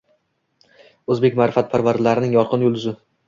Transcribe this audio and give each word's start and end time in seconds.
O‘zbek 1.17 1.37
ma’rifatparvarlarining 1.41 2.35
yorqin 2.39 2.65
yulduzi 2.69 2.95